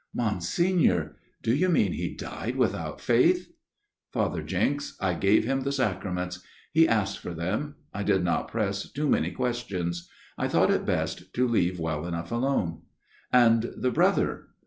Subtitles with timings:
[0.25, 1.17] "Monsignor!
[1.43, 3.51] Do you mean he died without faith?"
[4.13, 6.39] "Father Jenks, I gave him the sacraments.
[6.39, 6.41] I
[6.73, 7.75] He asked for them.
[7.93, 9.37] I did not press too many\\ 30 A MIRROR OF SHALOTT
[9.67, 10.09] questions;
[10.39, 12.81] I thought it best to leave well alone.""
[13.31, 14.47] And the brother